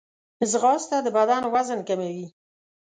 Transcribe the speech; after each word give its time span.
ځغاسته 0.51 0.97
د 1.05 1.07
بدن 1.17 1.43
وزن 1.53 1.79
کموي 1.87 2.25